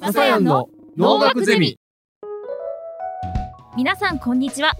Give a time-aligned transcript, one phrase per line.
[0.00, 0.68] 笹谷の
[0.98, 1.78] 農学ゼミ。
[3.78, 4.74] 皆さんこんにちは。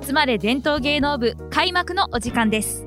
[0.00, 2.86] 集まれ伝統芸能部開幕のお時間です。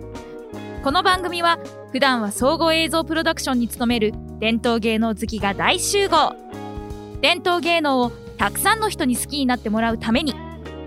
[0.81, 1.59] この番組は
[1.91, 6.33] 普段は総合映像プロダクションに勤める伝統芸能好きが大集合。
[7.19, 10.35] 伝統芸能をたくさんの人に好きになってもらうために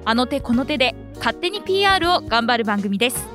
[0.06, 3.28] あの手この手で勝手に PR を頑張る番組です。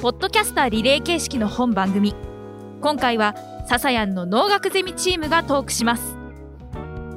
[0.00, 2.16] ポッドキャスターリレー形式の本番組。
[2.80, 3.36] 今回は
[3.72, 6.18] ササヤンの農学ゼミチームがトークします。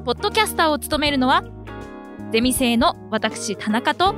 [0.05, 1.44] ポッドキャスターを務めるのは
[2.31, 4.16] ゼミ生の私田中と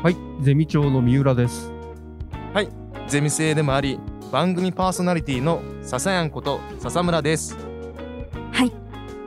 [0.00, 1.72] はい、ゼミ長の三浦です。
[3.08, 3.98] ゼミ生でもあり
[4.30, 7.56] 番組パーソナリティの笹やんこと笹村です。
[8.52, 8.70] はい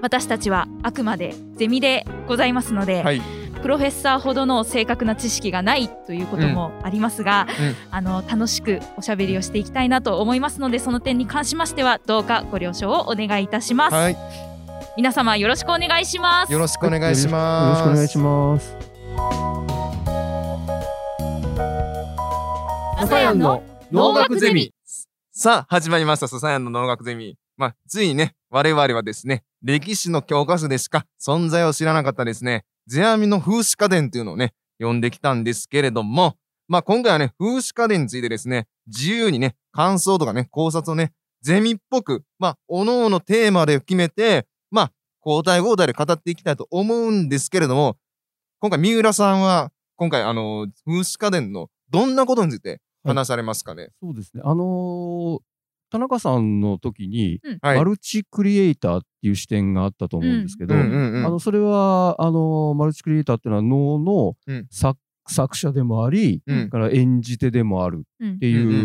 [0.02, 3.22] 私たちはあくまでゼミでございますので、はい
[3.66, 7.76] プロフェッサーほどの正確な知識がないということもありますが、うん。
[7.90, 14.18] あの楽しくおしゃべりをしていきたいなと思いますのでその点に関しましてはどうかご了承をお願いいたします、はい。
[14.96, 16.54] 皆様よろしくお願いします。
[16.54, 17.80] よろしくお願いします。
[17.80, 18.78] よろしくお願いします。
[23.00, 24.72] 笹谷の農学ゼミ。
[25.32, 26.28] さあ始まりました。
[26.28, 27.36] 笹やんの農学ゼミ。
[27.58, 36.36] まあついにね我々はですね歴史の教科書でしか存在を知らなかったですね世阿弥の風刺家電というのをね読んできたんですけれども
[36.68, 41.12] まあ今回はね風刺家電についてですね自由にね感想とかね考察をね
[41.42, 44.92] ゼミっぽくまあ各々のテーマで決めてまあ
[45.26, 47.98] 交代交代で語っていきたいと思うんですけれども
[48.60, 54.42] 今回三浦さんは今回あの風刺家電のどんなことについて話されますかね、そうですね。
[54.44, 55.40] あのー
[55.90, 57.78] 田中さんの時に、はい。
[57.78, 60.82] マルチクリエイターっていう視点があったと思うんですけど、うん。
[60.82, 64.68] うんうんあのそれはあのーマルチクリエイターっていうのは能のうん。
[64.70, 68.84] 作,、作者でもあり、から演じ手でもあるっってい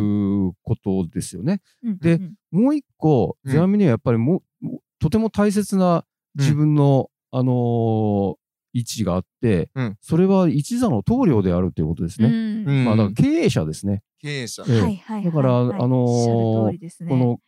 [0.48, 1.60] うことですよね。
[2.00, 2.34] でうん。
[2.50, 3.52] もう一個、うん。
[3.52, 6.04] 世阿弥にはやっぱりももとても大切な
[6.34, 8.34] 自分の、あのー
[8.72, 9.96] 位置があって、うん。
[10.00, 12.28] それは一座の棟梁であるということですね。
[12.28, 12.68] うん。
[12.68, 12.84] うん。
[12.84, 14.02] まあ、だから経営者ですね。
[14.20, 14.64] 経営者。
[14.68, 14.80] ええ。
[14.80, 16.90] はいはいはいだからはいあのーね。
[17.08, 17.40] この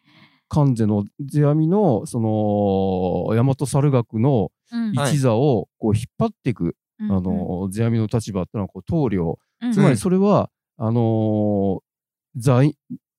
[0.49, 2.29] 関税の世阿弥のその
[3.27, 4.51] 大和猿学の
[4.93, 9.73] 一座をこう引っ張っていく、うんあの世阿弥の立場っていうのはこう棟梁、うん。
[9.73, 11.81] つまりそれは、あのー
[12.37, 12.75] 座員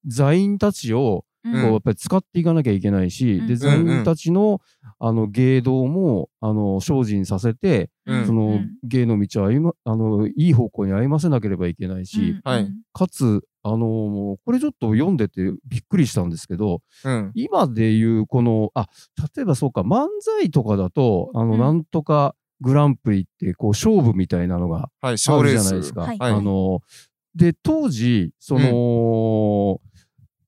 [0.08, 3.48] 座員たちをうんこうやっぱり使っていかなきゃいけないし、うん。
[3.48, 4.62] で座員たちの
[5.00, 8.26] あの芸道もあの精進させて、うん。
[8.26, 8.72] そのうん。
[8.84, 12.82] 芸の道を歩まあのいい方向に歩ませなければいけないし、うん。
[12.94, 17.32] かつあのーこれちょっと読んでてびっくりしたんですけどうん。
[17.34, 18.88] 今でいうこのあ
[19.36, 21.60] 例えばそうか漫才とかだとあの、うん。
[21.60, 25.18] なんとかグランプリってこう勝負みたいなのがはい、ある。
[25.18, 26.02] じゃないですか。
[26.02, 26.18] はい。
[26.18, 26.32] はい。
[26.32, 26.80] あの
[27.36, 29.82] で当時その、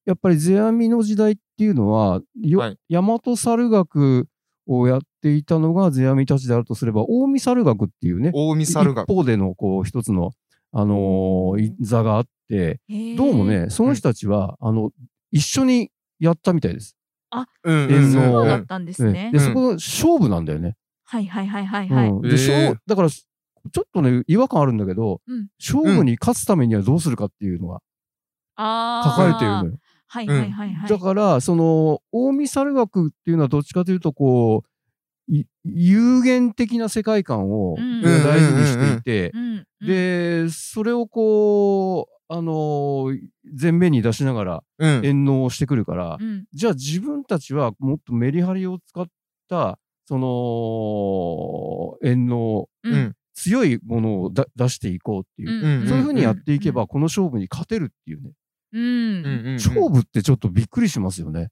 [0.05, 2.77] やっぱり世阿弥の時代っていうのは、よはい。
[2.89, 4.27] 大和猿学
[4.67, 9.05] をやっていたのが世阿弥たちであるとすれば近江猿学っていうね大見猿学。
[9.09, 10.31] 一方でのこう一つの、
[10.71, 12.79] あのーい座があって
[13.17, 14.91] どうもねその人たちは、あの
[15.31, 15.89] 一緒に
[16.19, 16.95] やったみたいです。
[17.63, 19.31] うん演奏そううんだったんですね。
[19.33, 19.45] で、うん。
[19.45, 20.75] そこの勝負なんだよね。
[21.03, 22.09] はいはいはいはいはい。
[22.09, 22.21] うん。
[22.21, 25.47] で勝だからちょっとね違和感あるんだけど、うん。
[25.59, 27.81] 勝負に勝つためにはどうするかっていうのが
[28.57, 29.79] 書かれてるのよ。
[30.07, 30.89] はいはいはいはい。
[30.89, 38.01] だからその近江猿学っていうのはどっちかというとこうい有限的な世界観をうん。
[38.01, 39.33] 大事にしていて、
[39.85, 43.19] でそれをこうあのー
[43.59, 45.05] 前面に出しながらうん。
[45.05, 46.45] 演能をしてくるから、うん。
[46.53, 49.05] じゃあ自分たちはもっとメリハリを使っ
[49.49, 52.95] たその演能ううん。
[52.95, 53.15] ん。
[53.37, 56.87] 強いものをだ出していこうっていう、そういうふうにやっていけば、うん。
[56.87, 58.31] この勝負に勝てるっていうね、
[58.75, 58.83] うん。
[58.83, 59.53] うんうん。
[59.53, 61.49] 勝負ってちょっとびっくりしますよね。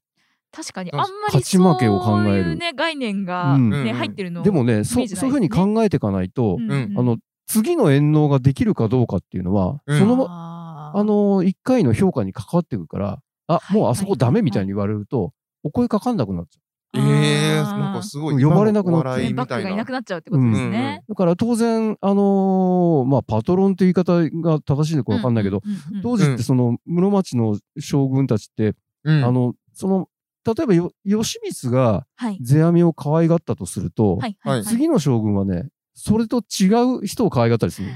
[0.52, 2.44] 確かにうんあんまり勝ち負けを考える。
[2.44, 6.62] そういうね概念が入ってるのでもねそういうふうに考えていかないと、あ
[7.02, 9.98] の次の演能ができるかどうかっていうのは、うん。
[9.98, 13.18] そのあの1回の評価に関わってくるから
[13.48, 15.32] あ、はいもうあそこダメみたいに言われると、
[15.64, 16.60] お声かかんなくなっちゃ
[16.96, 18.42] ええ、あーなんかすごい。
[18.42, 19.84] 呼ばれなくなって今のお笑いバックがいなみたいな。
[19.86, 21.02] くなっちゃうってことですね。
[21.06, 21.10] う。
[21.10, 28.74] だから当然、あのーまあ、パトロンって言い方が正しいのか分かんないけど、うんうんうん当時ってその室町の将軍たちって、
[29.04, 30.08] うんあのその
[30.46, 36.66] 例えばよ義満がはい世阿弥を可愛がったとすると、はいはいはい次の将軍はねそれと違
[37.00, 37.94] う人を可愛がったりするの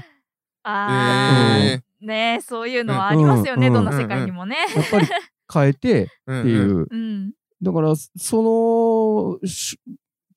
[0.63, 4.55] あえーねえそういうのはありますよね、うんどんな世界にもね。
[4.75, 5.07] やっぱり
[5.51, 6.43] 変えてっえ。
[6.43, 7.31] ていう、うん
[7.61, 9.79] だからそのし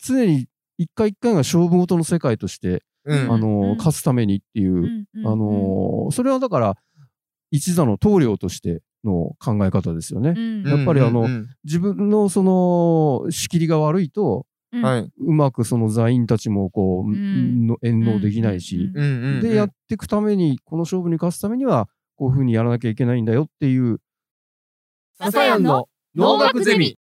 [0.03, 0.47] 常に
[0.79, 3.25] 一回一回が勝負事の世界として、うん。
[3.25, 3.33] うん。
[3.33, 6.77] あのーうん勝つためにっていう、うんうんあのーそれはだから
[7.51, 10.31] 一座の棟梁としての考え方ですよね。
[10.37, 15.11] うんやっぱりあのうん自分のその仕切りが悪いと、うんはい。
[15.19, 18.91] うまくその座員たちもこう、んの援納できないし、
[19.43, 24.01] で、やっていくために、この勝負に勝つためには、こういうふうにやらなきゃいけないんだよっていう、
[25.19, 26.97] 笹谷の農学ゼミ。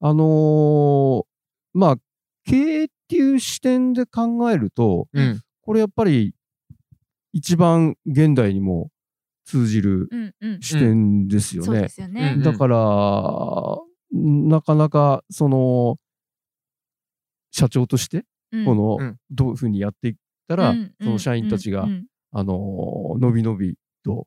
[0.00, 1.24] あのー
[1.72, 1.96] まあ、
[2.44, 5.40] 経営っていう視点で考えると、うん。
[5.62, 6.34] これやっぱり
[7.32, 8.90] 一番現代にも
[9.44, 10.08] 通じる
[10.60, 11.88] 視点ですよね。
[12.42, 13.78] だから、
[14.12, 15.96] なかなか、その、
[17.52, 18.64] 社長として、うん。
[18.64, 19.16] この、うん。
[19.30, 20.14] どういうふうにやっていっ
[20.48, 21.86] たら、うんその社員たちが
[22.32, 24.26] あのーのびのびと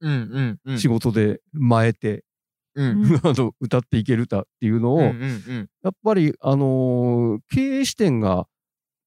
[0.00, 0.78] うんうんうん。
[0.78, 2.24] 仕事で前えて、
[2.74, 3.02] うん。
[3.02, 5.70] うん あの歌っていけるかっていうのを、うんうんうん。
[5.82, 8.46] やっぱり、あのー経営視点が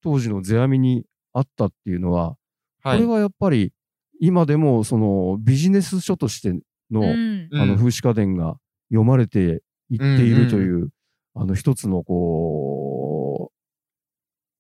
[0.04, 2.38] 当時の世阿弥にあったっていうのは、
[2.84, 2.98] はい。
[3.00, 3.74] これはやっぱり
[4.20, 6.52] 今でもそのビジネス書として
[6.92, 8.58] の、うんうんあの風刺家電が
[8.90, 10.90] 読まれていっているという、
[11.34, 13.56] あの一つのこう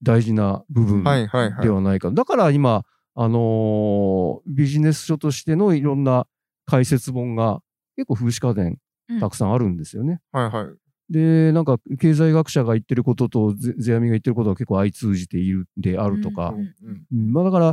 [0.03, 1.69] 大事な部分はいはいはいで。
[1.69, 2.11] はないか。
[2.11, 2.83] だから今、
[3.15, 6.27] あのービジネス書としてのいろんな
[6.65, 7.61] 解説本が
[7.95, 8.77] 結構風刺家電うん
[9.19, 10.21] たくさんあるんですよね。
[10.31, 11.13] はいはい。
[11.13, 17.67] で、なんか経済学者が言ってることとゼゼアミが言ってることが結構相通じているであるとか、うんうんうんまあだから、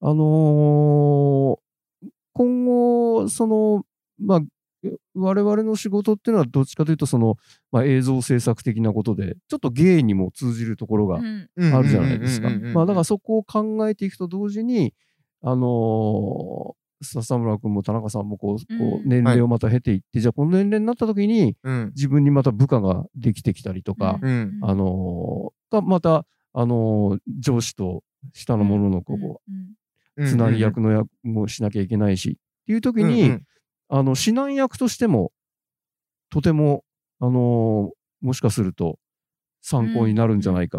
[0.00, 1.66] あのー
[2.32, 3.86] 今後、その、
[4.20, 4.40] まあ、
[5.14, 7.36] 我々の仕事っていうのはどっちかというと、その、
[7.72, 11.48] まあ、映像制作的なことで、ちょっと芸にも通じるところがうん。
[11.56, 11.74] うん。
[11.74, 12.48] あるじゃないですか。
[12.48, 12.74] うんうんうんうん。
[12.74, 14.92] まあだからそこを考えていくと同時に、
[15.40, 21.92] あのー笹村君も田中さんもこう、こう年齢をまた経ていって、じゃあこの年齢になった時にうん。
[21.94, 24.58] 自分にまた部下ができてきたりとか、うん。
[24.62, 28.02] あのーがまた、あのー上司と
[28.32, 29.52] 下の者のこう、
[30.18, 33.38] うんつなぎ役の役もしなきゃいけないし、っていう時に、
[33.90, 35.30] あの、指南役としても、
[36.30, 36.84] とても、
[37.20, 38.98] あのーもしかすると
[39.60, 40.78] 参考になるんじゃないか。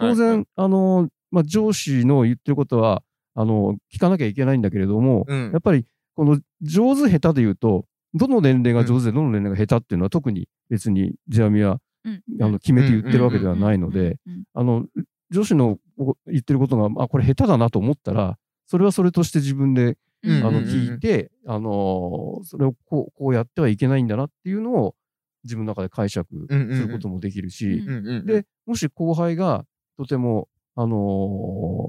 [0.00, 3.02] 当然、あのーまあ、上司の言ってることは、
[3.40, 5.52] あのー聞かなきゃいけないんだけれども、うん。
[5.52, 12.22] やっぱり、この上手下手で言うと、どの年齢が上手でどの年齢が下手っていうのは特に別にジェアミはうん。
[12.42, 14.86] あの決めて言ってるわけではないので、うんあの、
[15.30, 15.78] 女子の
[16.26, 20.36] 言ってることが、あ、これ下手だなと思ったら、それはそれとして自分で、うん。
[20.38, 24.94] あの、うん聞いて、あのーそれをこう、こうやってはいけないんだなっていうのを、
[25.44, 27.84] 自分の中で解釈することもできるし、
[28.26, 29.64] で、もし後輩が
[29.96, 30.96] とても、あの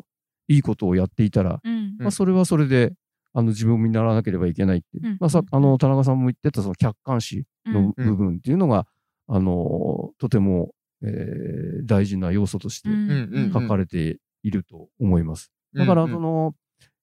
[0.01, 0.08] ー
[0.49, 1.95] いいことをやっていたら、うん。
[1.99, 2.93] まあ、それはそれで、
[3.33, 4.87] あの、自分を見習わなければいけないって。
[5.01, 5.07] う。
[5.07, 5.17] ん。
[5.19, 8.05] まあ、さ、あの、田中さんも言ってた、その客観視のうん。
[8.05, 8.87] 部分っていうのが、
[9.27, 10.73] あのーとても、
[11.03, 12.89] えー大事な要素として
[13.53, 15.51] 書かれていると思います。
[15.75, 16.09] だから、うん。
[16.09, 16.55] うんその、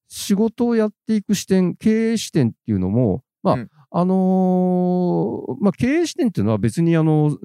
[0.08, 3.70] 仕事をやっていく視点、経営視点っていうのも、まあ、うん。
[3.92, 7.38] あのーまあ、経営視点っていうのは別にあの、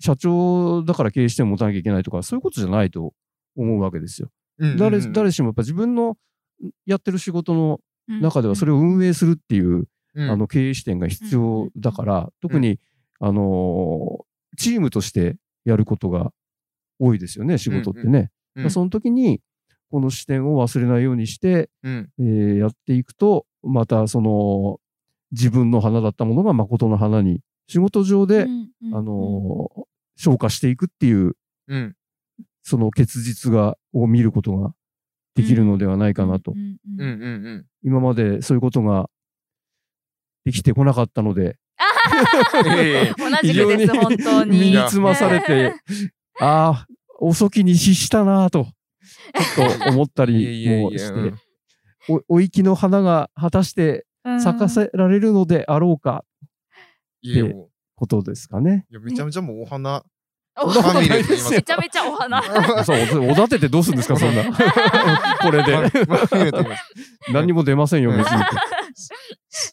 [0.00, 3.12] 社長だから経営視点を持たなきゃいけないとか、そういうことじゃないと
[3.54, 4.30] 思うわけですよ。
[4.58, 6.16] 誰、誰しもやっぱ自分の
[6.86, 8.20] やってる仕事のうん。
[8.20, 10.30] 中ではそれを運営するっていう、うん。
[10.30, 12.80] あの、経営視点が必要だから、特に、
[13.20, 14.24] あのー
[14.58, 16.30] チームとしてやることが
[16.98, 18.30] 多いですよね、仕事ってね。
[18.70, 19.40] その時に、
[19.90, 22.10] この視点を忘れないようにして、うん。
[22.18, 24.80] えーやっていくと、またその、
[25.30, 28.94] 自分の花だったものが誠の花に、仕事上で、うんうん。
[28.96, 29.82] あのー
[30.16, 31.36] 消化していくっていう、
[31.68, 31.96] うん。
[32.62, 34.74] その結実が、を見ることが
[35.34, 36.52] できるのではないかなと。
[36.52, 36.76] うん。
[36.98, 37.08] うん。
[37.08, 37.22] うん。
[37.22, 37.46] うん。
[37.46, 37.66] うん。
[37.82, 39.08] 今までそういうことが
[40.44, 41.58] できてこなかったので、
[42.66, 44.88] ええ同じくです、本当身にに。
[44.88, 45.74] つまされて、
[46.40, 46.86] ああ、
[47.20, 51.32] 遅きに失したなぁと、ちょっと思ったりもしうん。
[51.32, 51.38] て、
[52.08, 54.40] お、お息の花が果たしてうん。
[54.40, 56.24] 咲かせられるのであろうか、
[57.22, 58.86] いやもことですかね。
[58.90, 60.04] ういやめちゃめちゃもうお花
[60.54, 62.42] めちゃめちゃお花。
[62.84, 64.44] そう、おだててどうするんですか、そんな。
[65.40, 65.90] これで。
[67.32, 68.44] 何にも出ませんよ、別に。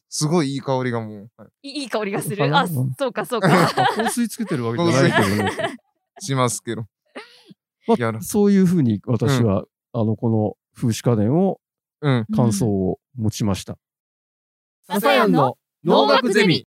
[0.09, 2.43] すごいいい香りがもう、はいいい香りがする。
[2.43, 3.49] 花あ、そうか、そうか。
[3.95, 5.77] 香水つけてるわけじゃないけどね。
[6.19, 6.85] しますけど。
[8.21, 11.59] そういうふうに私は、あの、この風刺家電を
[12.01, 12.25] うん。
[12.33, 13.77] 感想を持ちました。
[14.87, 16.65] 笹谷の農学ゼミ。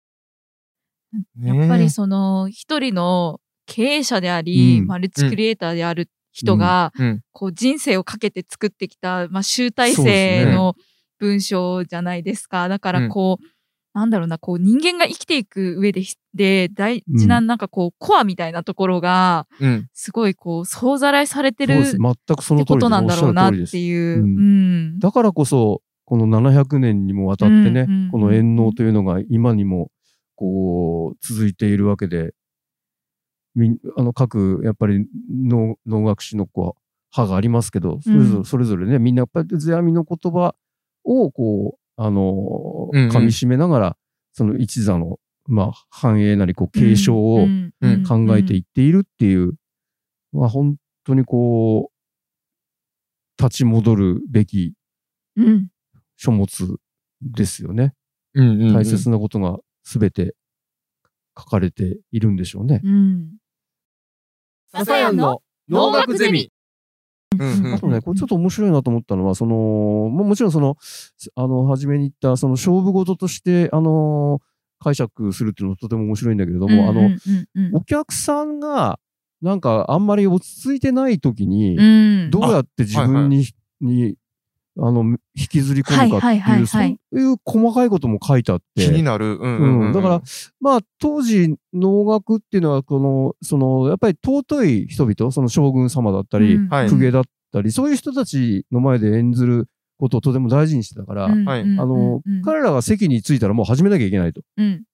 [1.41, 7.21] やっぱりその一人の経営者であり、うんマルチクリエイターである人が、うん。
[7.31, 10.75] こう人生をかけて作ってきた、まあ、集大成の
[11.19, 12.69] 文章じゃないですか。
[12.69, 13.45] だからこう、
[13.93, 19.87] なんだろうな、こう人間が生きていく上でひ、で大事ななんかこう、コアみたいなところが、うん。
[19.93, 21.83] すごいこう、総ざらいされてる。
[21.83, 22.89] 全くそのてこと。
[22.89, 24.21] なんだろうなっていう。
[24.21, 24.99] ううん。
[24.99, 29.89] だからこそ、この700年にもわたってね、うんうんうんこの遠納というのが今にも
[30.35, 32.33] こう続いているわけで、
[33.97, 36.81] あの各やっぱり能能楽師のこう
[37.15, 38.41] 派がありますけど、それぞうん。
[38.43, 40.55] れそれぞれね、みんなやっぱり世阿弥の言葉
[41.03, 43.09] をこう、あのうんうん。
[43.09, 43.97] 噛み締めながら、
[44.33, 47.47] その一座の、まあ、繁栄なりこう継承を
[48.07, 49.53] 考えていっているっていう、
[50.31, 54.73] まあ本当にこう、立ち戻るべき
[55.35, 55.69] うん。
[56.17, 56.77] 書物
[57.21, 57.93] ですよね。
[58.33, 58.73] うんうんうん。
[58.73, 60.35] 大切なことが全て
[61.37, 62.81] 書かれているんでしょうね。
[62.83, 63.29] うん
[64.71, 66.51] 笹谷の能楽ゼミ。
[67.33, 70.77] あとね、これちょっと面白いなと思ったのは、その、ももちろんその、
[71.35, 74.39] あの、初めに言った、その勝負事として、あの、
[74.79, 77.09] 解釈するっていうのはとても面白いんだけれども、あの、
[77.73, 78.99] お客さんが、
[79.41, 81.81] なんかあんまり落ち着いてない時に、う
[82.27, 82.31] ん。
[82.31, 83.45] どうやって自分に、
[83.81, 84.15] に、
[84.79, 85.03] あの、
[85.35, 88.85] 引きずり込むかっていう、そういう細かいことも書いてあって。
[88.85, 89.37] 気になる。
[89.37, 89.87] うんうんうん。
[89.87, 89.93] うん。
[89.93, 90.21] だから、
[90.59, 96.69] まあ、当時、能楽っていうのは、この、その、やっぱり尊い人々、その将軍様だったり、うん。
[96.69, 96.89] はい。
[96.89, 99.67] 公家だったり、そういう人たちの前で演ずる
[99.97, 101.49] ことをとても大事にしてたから、うん。
[101.49, 102.41] あの、うん。
[102.43, 104.41] 彼らが席に着いたらもう始めなきゃいけないと。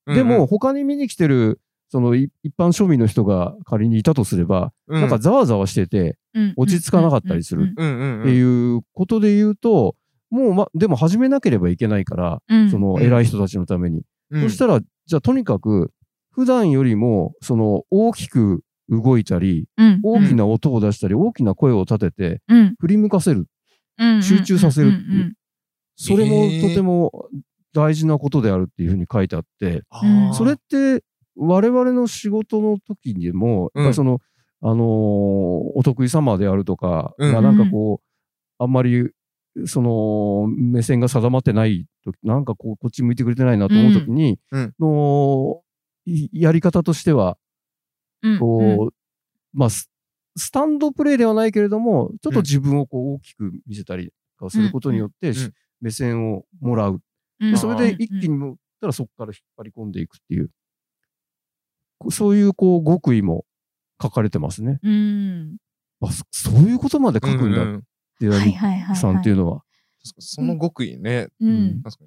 [0.08, 1.60] でも、、他に見に来てる、
[1.94, 5.02] そのい一般庶民の人が仮にいたとすれば、うん。
[5.02, 6.54] なんかざわざわしてて、うん。
[6.58, 9.96] 落ち着かなかったりするっていうことで言うと、
[10.32, 12.72] もうま、でも始めなければいけないから、うん。
[12.72, 14.02] その偉い人たちのために。
[14.32, 14.42] うん。
[14.42, 15.92] そしたら、じゃあとにかく、
[16.32, 20.00] 普段よりも、その、大きく動いたり、うん。
[20.02, 22.76] 大きな音を出したり、大きな声を立てて、うん。
[22.80, 23.46] 振り向かせる。
[24.00, 25.36] うん集中させるっていう。
[25.96, 27.30] それもとても
[27.72, 29.84] 大事なことであるっていうふうに書いてあって、
[30.34, 31.04] それって、
[31.36, 33.94] 我々の仕事の時にも、うん。
[33.94, 34.20] その、
[34.62, 34.80] あのー
[35.76, 39.10] お得意様であるとか、うんまあなんかこう、あんまり、
[39.66, 44.62] その、目線が定まってない時、なんかこう、こっち向いてくれてないなと思う時に、うん。
[44.62, 44.74] うん。
[44.80, 45.62] の
[46.06, 47.38] いやり方としては、
[48.22, 48.94] うんこう、
[49.54, 49.90] まあ、ス
[50.36, 55.38] スタンドプレーではないけれども、ちょっと自分をこう大きく見せたりとかすることによって、うん。
[55.38, 55.54] うん。
[55.82, 57.02] 目線をもらう。
[57.58, 60.54] それで一気に持ったらそこから引っ張り込んでいくっていう、こ
[62.12, 63.46] そういうこう極意も
[64.02, 64.80] 書かれてますね。
[64.84, 65.58] うん。
[66.02, 67.62] あそそういうことまで書くんだ。
[67.62, 67.84] っうう
[68.20, 69.64] て、はいはいはいさんっていうのは。
[70.20, 71.30] その極意ね。
[71.40, 71.82] うん。
[71.82, 72.04] 確か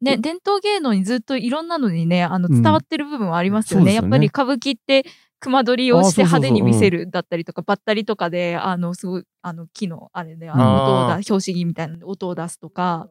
[0.00, 2.62] ね、伝統芸能にずっといろんなのにね、あの、うん。
[2.62, 3.80] 伝わってる部分はありますよね。
[3.80, 4.04] そうですよね。
[4.04, 5.04] やっぱり歌舞伎って、
[5.40, 10.82] 熊取りをして派手に見せるだったりとか、ばったりとかで、あの、すごい、あの、木の、あれで、あの、あー。
[10.82, 13.10] 音を出、拍子木みたいな音を出すとか。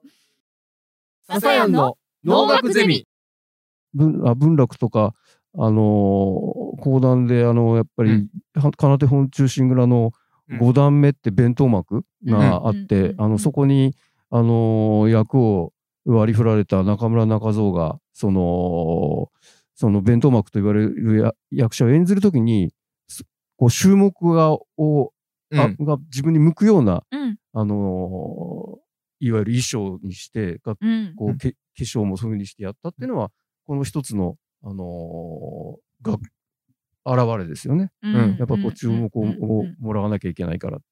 [1.27, 3.05] 笹谷の能楽ゼミ。
[3.93, 5.13] 文あ文楽とか、
[5.55, 10.11] あのー講談で、あのやっぱり、は金手本中心蔵の
[10.49, 10.57] うん。
[10.59, 13.21] 五段目って弁当幕があってう、ん。
[13.21, 13.95] あの、そこに、
[14.29, 15.71] あのー役を
[16.05, 19.31] 割り振られた中村中蔵が、その、
[19.75, 22.73] その弁当幕と言われるや役者を演ずるときに、
[23.07, 23.23] す
[23.57, 25.13] こう、注目が、を、
[25.55, 25.85] あうん。
[25.85, 27.37] が自分に向くような、うん。
[27.53, 28.83] あのー
[29.25, 30.59] いわゆる衣装にして。
[31.15, 33.31] こう、け化粧もそういうふうにしてやったっていうのは、
[33.65, 36.17] この一つの、あのーが、
[37.05, 37.91] 現れですよね。
[38.01, 38.37] うん。
[38.37, 40.85] やっぱこう注目をもらわなきゃいけないからって。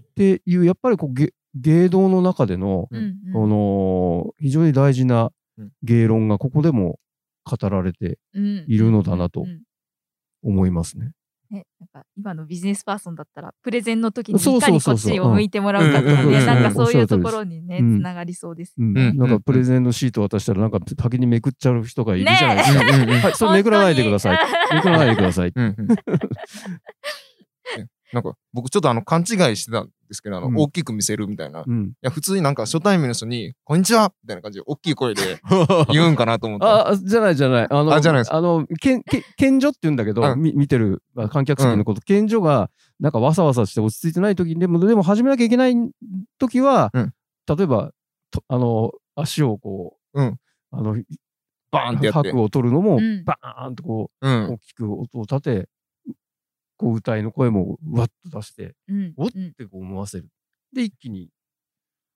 [0.00, 3.16] っていう、やっぱりこう芸芸道の中での、うん。
[3.26, 3.32] うん。
[3.32, 5.70] この非常に大事なうん。
[5.82, 6.98] 芸論がここでも
[7.44, 8.64] 語られてうん。
[8.68, 9.46] いるのだなと
[10.42, 11.12] 思いますね。
[11.50, 14.98] ね、なんか今のビジネスパーソンだったらプレゼンの時にそういかにこっそう。
[14.98, 18.02] そうそうちを向いてもらうかとかねなんかそういうところにねつうん。
[18.02, 18.74] ながりそうです。
[18.76, 22.84] なんかプレゼンのシート渡したらなんか先にめくっちゃう人がいるじゃないですか。
[22.84, 24.38] はい、それめくらないでください。
[24.74, 25.52] めくらないでください。
[28.12, 31.60] なんか僕ちょっとあの勘違いしてたんですけど、あの、うん大きく見せるみたいな。
[31.60, 31.92] いうん。
[32.00, 35.22] や、普通になんか初対面の人に、こんにちはみたいな感じで大きい声で
[35.92, 36.66] 言うんかなと思って。
[36.66, 37.66] あ、じゃないじゃない。
[37.68, 42.70] あの、あじゃないですあの、けん、け、健所って言うんだけど、うんみ見てる、まあ観客席のこと、健所が、
[43.00, 45.74] なんかわさわさして落ち着いてない時に、でも、でも始めなきゃいけない
[46.38, 47.12] 時は、うん
[47.48, 47.92] 例えば、
[48.32, 50.36] とあの、足をこう、うん
[50.72, 50.96] あの、
[51.70, 52.30] バーンってやって。
[52.30, 54.48] 拍を取るのも、うんバーンとこうう、ん。
[54.54, 55.68] 大きく音を立て、
[56.76, 60.28] こう、歌いの声もうわっと出して、うんおってこう思わせる。
[60.74, 61.28] で、一気に、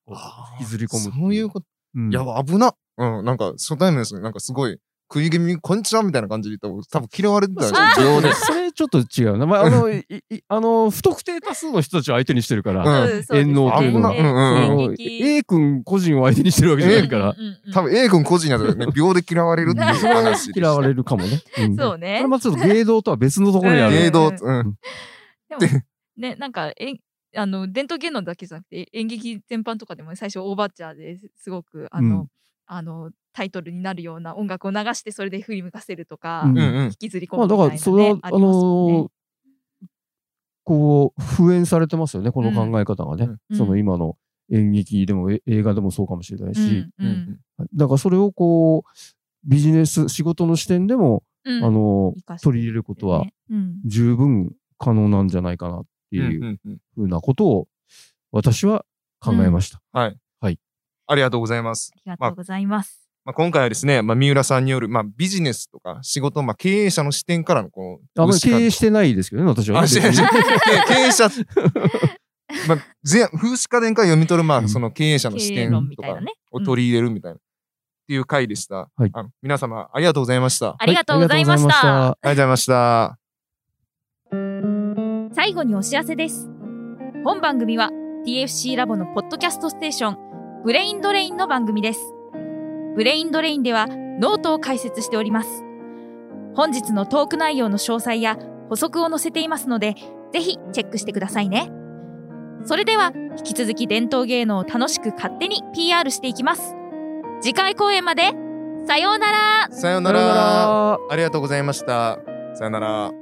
[0.06, 0.18] こう
[0.60, 1.66] 引きずり込むそういうこと。
[1.94, 2.74] うんいや、危な。
[2.98, 4.20] うん、なんか初対面ですね。
[4.20, 4.78] なんかすごい、
[5.12, 8.20] 食い気味に、こんにちはみたいな感じで言ったら、多分嫌われてたあよ。
[8.20, 8.32] 秒で。
[8.32, 9.44] それちょっと違うな。
[9.44, 17.34] まあ、あの、 いいあの、不特定多数の人たちを相手にしてるから、遠納というのは A 君個人を相手にしてるわけじゃないから、
[17.74, 20.52] 多分 A 君個人やったらね、 秒で嫌われるっていう話。
[20.54, 21.42] 嫌われるかもね。
[21.58, 23.96] うんそうねこれまあちょっと芸道とは別のところにある。
[23.96, 24.76] 芸道、ううん。
[25.58, 25.82] でも
[26.16, 26.94] ねなんかえ
[27.34, 32.26] あの伝統芸能だけじゃなくて演劇全般とかでも最初オーバーチャーですごくあの、うん
[32.72, 36.74] あのタイトルになるような音楽を流してそれで振り向かせるとか、うんうん。
[36.74, 39.08] うん引きずり込まあむみたいな、ねだからそれは、あねのー
[40.62, 43.56] こう普遍されてますよねこの考え方がね、うん。
[43.56, 44.16] その今の
[44.52, 46.60] 演劇でもえ映画でもそうかもしれないし、
[46.98, 47.68] うんうん。
[47.74, 48.90] だからそれをこう
[49.44, 51.64] ビジネス仕事の視点でも、うん。
[51.64, 53.24] あの生かして取り入れることは
[53.84, 56.60] 十分可能なんじゃないかなってうんいう
[56.94, 57.68] ふうなことを
[58.32, 58.84] 私は
[59.20, 59.80] 考えました。
[59.92, 60.16] はい。
[60.40, 60.58] はい。
[61.06, 61.90] ありがとうございます。
[61.94, 62.90] ありがとうございます。
[62.92, 62.99] まあ、
[63.32, 71.28] 今回はですね、まあ、三浦さんによる、まあ、ビジネスとか仕事、まあ、経営者の視点からのこう、あまり経営してないですけどね、私はね、経営者、
[72.68, 76.18] まあ、ぜ風姿花伝から読み取る、まあ、うんその経営者の視点とか。
[76.50, 77.40] を取り入れるみたいな、っ
[78.08, 78.90] ていう回でした。
[78.96, 80.76] はいあの皆様、ありがとうございました。
[80.78, 81.68] ありがとうございました。
[81.68, 83.18] はありがとうございました。
[85.32, 86.48] 最後にお知らせです。
[87.24, 87.90] 本番組は
[88.26, 92.00] TFC ラボのポッドキャストステーション、ブレインドレインの番組です。
[92.94, 95.64] ブレインドレインではノートを開設しております。
[96.54, 98.36] 本日のトーク内容の詳細や
[98.68, 99.94] 補足を載せていますので、
[100.32, 101.70] ぜひチェックしてくださいね。
[102.64, 106.74] それでは、引き続き伝統芸能を楽しく勝手に PR していきます。
[107.40, 108.32] 次回公演まで、
[108.86, 110.12] さようならさような。
[110.12, 110.98] ら。
[111.10, 112.18] ありがとうございました。
[112.54, 113.19] さようなら。